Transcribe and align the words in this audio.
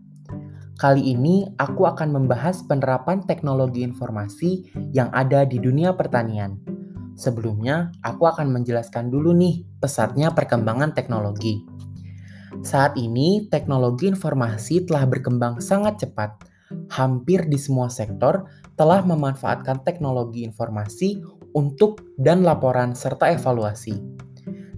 Kali 0.75 1.15
ini 1.15 1.47
aku 1.55 1.87
akan 1.87 2.19
membahas 2.19 2.67
penerapan 2.67 3.23
teknologi 3.23 3.87
informasi 3.87 4.75
yang 4.91 5.07
ada 5.15 5.47
di 5.47 5.63
dunia 5.63 5.95
pertanian. 5.95 6.59
Sebelumnya, 7.15 7.95
aku 8.03 8.27
akan 8.27 8.51
menjelaskan 8.51 9.07
dulu 9.07 9.31
nih 9.39 9.63
pesatnya 9.79 10.35
perkembangan 10.35 10.99
teknologi. 10.99 11.63
Saat 12.61 13.01
ini, 13.01 13.49
teknologi 13.49 14.05
informasi 14.05 14.85
telah 14.85 15.09
berkembang 15.09 15.65
sangat 15.65 16.05
cepat. 16.05 16.37
Hampir 16.93 17.49
di 17.49 17.57
semua 17.57 17.89
sektor 17.89 18.45
telah 18.77 19.01
memanfaatkan 19.01 19.81
teknologi 19.81 20.45
informasi 20.45 21.25
untuk 21.57 22.05
dan 22.21 22.45
laporan 22.45 22.93
serta 22.93 23.33
evaluasi. 23.33 23.97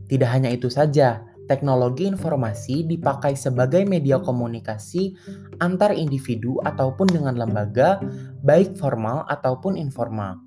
Tidak 0.06 0.30
hanya 0.30 0.55
itu 0.55 0.70
saja, 0.70 1.27
teknologi 1.51 2.06
informasi 2.06 2.87
dipakai 2.87 3.34
sebagai 3.34 3.82
media 3.82 4.23
komunikasi 4.23 5.18
antar 5.59 5.98
individu 5.98 6.62
ataupun 6.62 7.10
dengan 7.10 7.34
lembaga, 7.34 7.98
baik 8.46 8.79
formal 8.79 9.27
ataupun 9.27 9.74
informal 9.74 10.44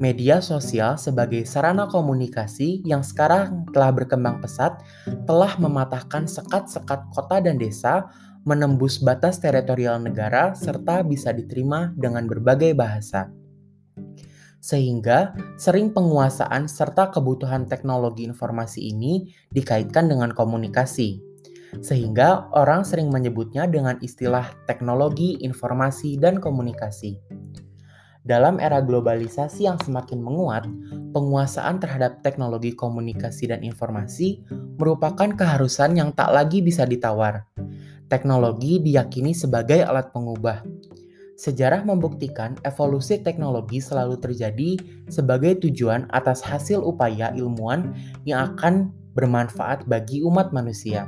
media 0.00 0.40
sosial 0.40 0.96
sebagai 0.96 1.44
sarana 1.44 1.88
komunikasi 1.88 2.80
yang 2.84 3.04
sekarang 3.04 3.68
telah 3.72 3.92
berkembang 3.92 4.40
pesat 4.40 4.80
telah 5.28 5.52
mematahkan 5.60 6.24
sekat-sekat 6.24 7.00
kota 7.12 7.40
dan 7.40 7.60
desa, 7.60 8.08
menembus 8.46 9.02
batas 9.02 9.42
teritorial 9.42 9.98
negara, 10.00 10.54
serta 10.54 11.02
bisa 11.02 11.34
diterima 11.34 11.92
dengan 11.98 12.30
berbagai 12.30 12.72
bahasa. 12.78 13.28
Sehingga 14.62 15.34
sering 15.60 15.94
penguasaan 15.94 16.66
serta 16.66 17.14
kebutuhan 17.14 17.70
teknologi 17.70 18.26
informasi 18.26 18.90
ini 18.90 19.30
dikaitkan 19.54 20.10
dengan 20.10 20.34
komunikasi. 20.34 21.22
Sehingga 21.82 22.50
orang 22.54 22.86
sering 22.86 23.10
menyebutnya 23.10 23.66
dengan 23.70 23.98
istilah 24.00 24.54
teknologi 24.64 25.38
informasi 25.42 26.16
dan 26.18 26.38
komunikasi. 26.40 27.18
Dalam 28.26 28.58
era 28.58 28.82
globalisasi 28.82 29.70
yang 29.70 29.78
semakin 29.78 30.18
menguat, 30.18 30.66
penguasaan 31.14 31.78
terhadap 31.78 32.26
teknologi 32.26 32.74
komunikasi 32.74 33.46
dan 33.46 33.62
informasi 33.62 34.42
merupakan 34.82 35.30
keharusan 35.30 35.94
yang 35.94 36.10
tak 36.10 36.34
lagi 36.34 36.58
bisa 36.58 36.82
ditawar. 36.82 37.46
Teknologi 38.10 38.82
diyakini 38.82 39.30
sebagai 39.30 39.86
alat 39.86 40.10
pengubah. 40.10 40.66
Sejarah 41.38 41.86
membuktikan 41.86 42.58
evolusi 42.66 43.22
teknologi 43.22 43.78
selalu 43.78 44.18
terjadi 44.18 44.74
sebagai 45.06 45.62
tujuan 45.62 46.10
atas 46.10 46.42
hasil 46.42 46.82
upaya 46.82 47.30
ilmuwan 47.30 47.94
yang 48.26 48.58
akan 48.58 48.90
bermanfaat 49.14 49.86
bagi 49.86 50.26
umat 50.26 50.50
manusia. 50.50 51.06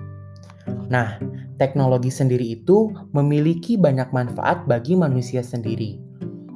Nah, 0.86 1.18
teknologi 1.58 2.14
sendiri 2.14 2.62
itu 2.62 2.94
memiliki 3.10 3.74
banyak 3.74 4.14
manfaat 4.14 4.70
bagi 4.70 4.94
manusia 4.94 5.42
sendiri 5.42 6.07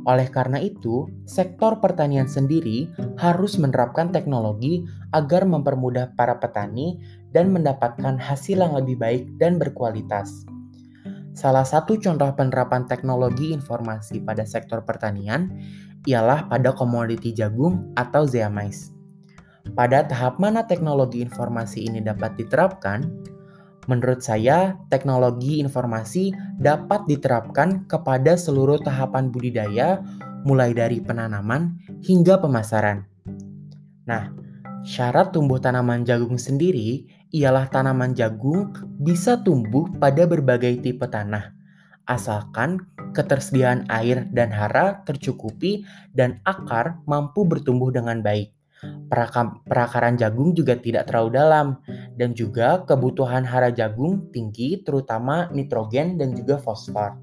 oleh 0.03 0.27
karena 0.27 0.59
itu, 0.59 1.07
sektor 1.31 1.79
pertanian 1.79 2.27
sendiri 2.27 2.91
harus 3.23 3.55
menerapkan 3.55 4.11
teknologi 4.11 4.83
agar 5.15 5.47
mempermudah 5.47 6.19
para 6.19 6.43
petani 6.43 6.99
dan 7.31 7.55
mendapatkan 7.55 8.19
hasil 8.19 8.59
yang 8.59 8.75
lebih 8.75 8.99
baik 8.99 9.25
dan 9.39 9.63
berkualitas. 9.63 10.43
Salah 11.33 11.65
satu 11.65 11.97
contoh 11.97 12.29
penerapan 12.35 12.85
teknologi 12.85 13.55
informasi 13.55 14.21
pada 14.21 14.43
sektor 14.43 14.83
pertanian 14.85 15.49
ialah 16.05 16.51
pada 16.51 16.75
komoditi 16.75 17.31
jagung 17.31 17.95
atau 17.95 18.27
zeamais. 18.27 18.91
Pada 19.79 20.03
tahap 20.03 20.43
mana 20.43 20.67
teknologi 20.67 21.23
informasi 21.23 21.87
ini 21.87 22.03
dapat 22.03 22.35
diterapkan? 22.37 23.07
Menurut 23.91 24.23
saya, 24.23 24.79
teknologi 24.87 25.59
informasi 25.59 26.31
dapat 26.63 27.03
diterapkan 27.11 27.91
kepada 27.91 28.39
seluruh 28.39 28.79
tahapan 28.79 29.35
budidaya, 29.35 29.99
mulai 30.47 30.71
dari 30.71 31.03
penanaman 31.03 31.83
hingga 32.07 32.39
pemasaran. 32.39 33.03
Nah, 34.07 34.31
syarat 34.87 35.35
tumbuh 35.35 35.59
tanaman 35.59 36.07
jagung 36.07 36.39
sendiri 36.39 37.11
ialah 37.35 37.67
tanaman 37.71 38.15
jagung 38.15 38.71
bisa 39.03 39.39
tumbuh 39.43 39.91
pada 39.99 40.31
berbagai 40.31 40.79
tipe 40.79 41.07
tanah, 41.11 41.51
asalkan 42.07 42.87
ketersediaan 43.11 43.91
air 43.91 44.31
dan 44.31 44.55
hara 44.55 45.03
tercukupi 45.03 45.83
dan 46.15 46.39
akar 46.47 47.03
mampu 47.07 47.43
bertumbuh 47.43 47.91
dengan 47.91 48.23
baik 48.23 48.55
perakaran 49.67 50.17
jagung 50.19 50.57
juga 50.57 50.79
tidak 50.79 51.09
terlalu 51.09 51.31
dalam 51.37 51.67
dan 52.17 52.33
juga 52.33 52.83
kebutuhan 52.83 53.47
hara 53.47 53.71
jagung 53.71 54.33
tinggi 54.35 54.83
terutama 54.83 55.49
nitrogen 55.55 56.19
dan 56.19 56.35
juga 56.35 56.59
fosfor. 56.59 57.19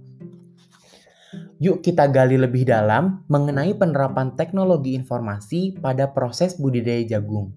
Yuk 1.59 1.83
kita 1.83 2.07
gali 2.07 2.39
lebih 2.39 2.63
dalam 2.63 3.27
mengenai 3.27 3.75
penerapan 3.75 4.31
teknologi 4.39 4.95
informasi 4.95 5.75
pada 5.75 6.07
proses 6.07 6.55
budidaya 6.55 7.03
jagung. 7.03 7.51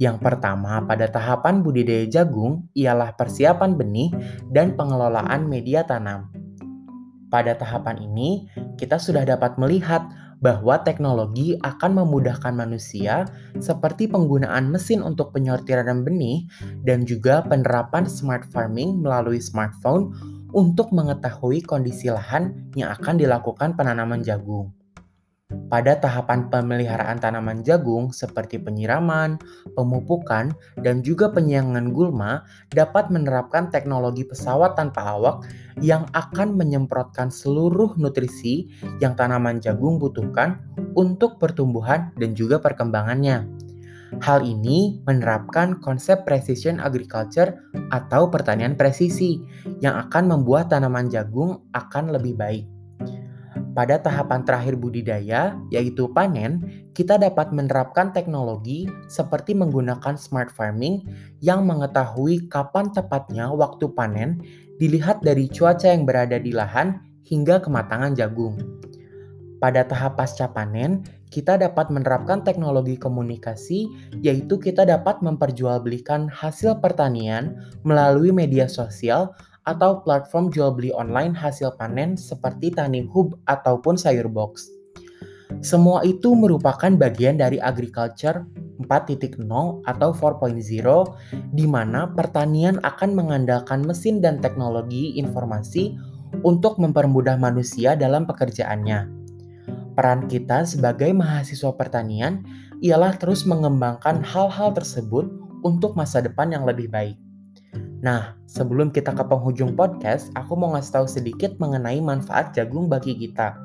Yang 0.00 0.16
pertama, 0.24 0.80
pada 0.88 1.12
tahapan 1.12 1.60
budidaya 1.60 2.08
jagung 2.08 2.72
ialah 2.72 3.12
persiapan 3.18 3.76
benih 3.76 4.08
dan 4.48 4.72
pengelolaan 4.72 5.44
media 5.44 5.84
tanam. 5.84 6.32
Pada 7.28 7.52
tahapan 7.52 8.08
ini, 8.08 8.48
kita 8.80 8.96
sudah 8.96 9.28
dapat 9.28 9.60
melihat 9.60 10.08
bahwa 10.38 10.78
teknologi 10.86 11.58
akan 11.66 12.04
memudahkan 12.04 12.54
manusia 12.54 13.26
seperti 13.58 14.06
penggunaan 14.06 14.70
mesin 14.70 15.02
untuk 15.02 15.34
penyortiran 15.34 16.06
benih 16.06 16.46
dan 16.86 17.02
juga 17.02 17.42
penerapan 17.42 18.06
smart 18.06 18.46
farming 18.54 19.02
melalui 19.02 19.42
smartphone 19.42 20.14
untuk 20.54 20.94
mengetahui 20.94 21.60
kondisi 21.66 22.08
lahan 22.08 22.56
yang 22.72 22.94
akan 22.94 23.20
dilakukan 23.20 23.76
penanaman 23.76 24.24
jagung. 24.24 24.77
Pada 25.48 25.96
tahapan 25.96 26.52
pemeliharaan 26.52 27.24
tanaman 27.24 27.64
jagung 27.64 28.12
seperti 28.12 28.60
penyiraman, 28.60 29.40
pemupukan, 29.72 30.52
dan 30.76 31.00
juga 31.00 31.32
penyiangan 31.32 31.88
gulma 31.88 32.44
dapat 32.68 33.08
menerapkan 33.08 33.72
teknologi 33.72 34.28
pesawat 34.28 34.76
tanpa 34.76 35.16
awak 35.16 35.48
yang 35.80 36.04
akan 36.12 36.52
menyemprotkan 36.52 37.32
seluruh 37.32 37.96
nutrisi 37.96 38.68
yang 39.00 39.16
tanaman 39.16 39.56
jagung 39.56 39.96
butuhkan 39.96 40.60
untuk 40.92 41.40
pertumbuhan 41.40 42.12
dan 42.20 42.36
juga 42.36 42.60
perkembangannya. 42.60 43.48
Hal 44.20 44.44
ini 44.44 45.00
menerapkan 45.08 45.80
konsep 45.80 46.28
precision 46.28 46.76
agriculture 46.76 47.56
atau 47.88 48.28
pertanian 48.28 48.76
presisi 48.76 49.40
yang 49.80 49.96
akan 49.96 50.28
membuat 50.28 50.68
tanaman 50.68 51.08
jagung 51.08 51.64
akan 51.72 52.12
lebih 52.12 52.36
baik. 52.36 52.77
Pada 53.78 53.94
tahapan 54.02 54.42
terakhir 54.42 54.74
budidaya, 54.74 55.54
yaitu 55.70 56.10
panen, 56.10 56.66
kita 56.98 57.14
dapat 57.14 57.54
menerapkan 57.54 58.10
teknologi 58.10 58.90
seperti 59.06 59.54
menggunakan 59.54 60.18
smart 60.18 60.50
farming 60.50 61.06
yang 61.38 61.62
mengetahui 61.62 62.50
kapan 62.50 62.90
tepatnya 62.90 63.46
waktu 63.54 63.86
panen 63.94 64.42
dilihat 64.82 65.22
dari 65.22 65.46
cuaca 65.46 65.94
yang 65.94 66.02
berada 66.02 66.42
di 66.42 66.50
lahan 66.50 66.98
hingga 67.22 67.62
kematangan 67.62 68.18
jagung. 68.18 68.58
Pada 69.62 69.86
tahap 69.86 70.18
pasca 70.18 70.50
panen, 70.50 71.06
kita 71.30 71.54
dapat 71.54 71.86
menerapkan 71.94 72.42
teknologi 72.42 72.98
komunikasi, 72.98 73.86
yaitu 74.26 74.58
kita 74.58 74.90
dapat 74.90 75.22
memperjualbelikan 75.22 76.26
hasil 76.26 76.82
pertanian 76.82 77.54
melalui 77.86 78.34
media 78.34 78.66
sosial 78.66 79.38
atau 79.68 80.00
platform 80.00 80.48
jual 80.48 80.72
beli 80.72 80.88
online 80.96 81.36
hasil 81.36 81.76
panen 81.76 82.16
seperti 82.16 82.72
Tani 82.72 83.04
Hub 83.12 83.36
ataupun 83.44 84.00
Sayur 84.00 84.32
Box. 84.32 84.64
Semua 85.60 86.00
itu 86.08 86.32
merupakan 86.32 86.88
bagian 86.96 87.36
dari 87.36 87.60
agriculture 87.60 88.48
4.0 88.78 89.42
atau 89.84 90.08
4.0 90.14 90.54
di 91.52 91.66
mana 91.66 92.08
pertanian 92.14 92.78
akan 92.80 93.10
mengandalkan 93.12 93.82
mesin 93.82 94.22
dan 94.22 94.38
teknologi 94.38 95.18
informasi 95.18 95.98
untuk 96.46 96.78
mempermudah 96.78 97.36
manusia 97.36 97.98
dalam 97.98 98.24
pekerjaannya. 98.24 99.10
Peran 99.98 100.30
kita 100.30 100.62
sebagai 100.62 101.10
mahasiswa 101.10 101.74
pertanian 101.74 102.46
ialah 102.78 103.18
terus 103.18 103.42
mengembangkan 103.42 104.22
hal-hal 104.22 104.70
tersebut 104.70 105.26
untuk 105.66 105.98
masa 105.98 106.22
depan 106.22 106.54
yang 106.54 106.62
lebih 106.62 106.86
baik. 106.86 107.18
Nah, 107.98 108.38
sebelum 108.46 108.94
kita 108.94 109.10
ke 109.14 109.24
penghujung 109.26 109.74
podcast, 109.74 110.30
aku 110.38 110.54
mau 110.54 110.74
ngasih 110.74 110.92
tahu 111.02 111.06
sedikit 111.10 111.58
mengenai 111.58 111.98
manfaat 111.98 112.54
jagung 112.54 112.86
bagi 112.86 113.18
kita. 113.18 113.58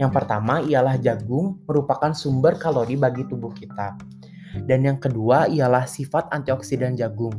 Yang 0.00 0.12
pertama 0.14 0.64
ialah 0.64 0.96
jagung 0.96 1.60
merupakan 1.68 2.14
sumber 2.16 2.56
kalori 2.56 2.96
bagi 2.96 3.26
tubuh 3.28 3.52
kita. 3.52 3.98
Dan 4.64 4.88
yang 4.88 4.96
kedua 4.96 5.50
ialah 5.50 5.84
sifat 5.84 6.32
antioksidan 6.32 6.96
jagung. 6.96 7.34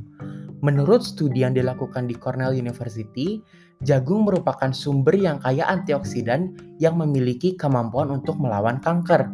Menurut 0.60 1.02
studi 1.02 1.42
yang 1.42 1.56
dilakukan 1.56 2.06
di 2.06 2.14
Cornell 2.20 2.52
University, 2.52 3.40
Jagung 3.80 4.28
merupakan 4.28 4.76
sumber 4.76 5.16
yang 5.16 5.40
kaya 5.40 5.64
antioksidan 5.72 6.52
yang 6.84 7.00
memiliki 7.00 7.56
kemampuan 7.56 8.12
untuk 8.12 8.36
melawan 8.36 8.76
kanker. 8.84 9.32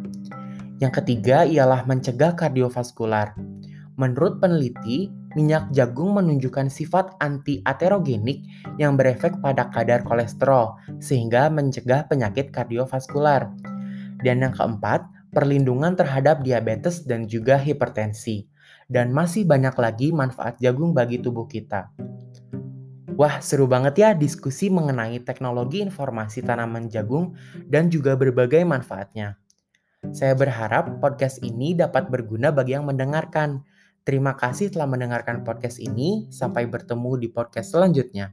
Yang 0.78 1.02
ketiga 1.02 1.42
ialah 1.42 1.82
mencegah 1.82 2.38
kardiovaskular. 2.38 3.34
Menurut 3.98 4.38
peneliti, 4.38 5.10
minyak 5.36 5.68
jagung 5.76 6.16
menunjukkan 6.16 6.72
sifat 6.72 7.20
anti-aterogenik 7.20 8.48
yang 8.80 8.96
berefek 8.96 9.36
pada 9.44 9.68
kadar 9.68 10.00
kolesterol, 10.00 10.80
sehingga 10.96 11.52
mencegah 11.52 12.08
penyakit 12.08 12.48
kardiovaskular. 12.48 13.52
Dan 14.24 14.40
yang 14.40 14.56
keempat, 14.56 15.04
perlindungan 15.36 15.92
terhadap 15.92 16.40
diabetes 16.40 17.04
dan 17.04 17.28
juga 17.28 17.60
hipertensi. 17.60 18.48
Dan 18.88 19.12
masih 19.12 19.44
banyak 19.44 19.76
lagi 19.76 20.08
manfaat 20.16 20.56
jagung 20.56 20.96
bagi 20.96 21.20
tubuh 21.20 21.44
kita. 21.44 21.92
Wah, 23.16 23.40
seru 23.40 23.68
banget 23.68 23.94
ya 23.96 24.10
diskusi 24.12 24.68
mengenai 24.68 25.20
teknologi 25.24 25.80
informasi 25.80 26.44
tanaman 26.44 26.88
jagung 26.88 27.36
dan 27.64 27.88
juga 27.92 28.12
berbagai 28.16 28.64
manfaatnya. 28.64 29.40
Saya 30.12 30.36
berharap 30.36 31.00
podcast 31.00 31.40
ini 31.40 31.72
dapat 31.72 32.12
berguna 32.12 32.52
bagi 32.52 32.76
yang 32.76 32.84
mendengarkan. 32.84 33.64
Terima 34.06 34.38
kasih 34.38 34.70
telah 34.70 34.86
mendengarkan 34.86 35.42
podcast 35.42 35.82
ini. 35.82 36.30
Sampai 36.30 36.70
bertemu 36.70 37.18
di 37.18 37.26
podcast 37.26 37.74
selanjutnya. 37.74 38.30